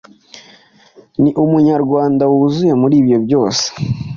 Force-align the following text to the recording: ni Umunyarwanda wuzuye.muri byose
ni 1.21 1.31
Umunyarwanda 1.43 2.23
wuzuye.muri 2.33 2.97
byose 3.25 3.65